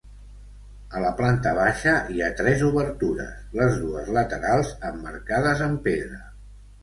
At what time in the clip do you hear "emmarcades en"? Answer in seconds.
4.91-5.77